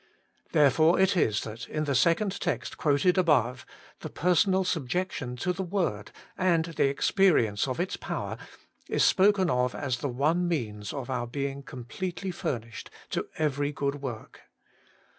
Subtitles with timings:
[0.51, 3.67] Therefore it is that, in the second text quoted above,
[3.99, 8.39] the personal subjection to the word, and the experience of its power,
[8.89, 13.71] is spoken of as the one means of our being completely fur nished to every
[13.71, 14.41] good work.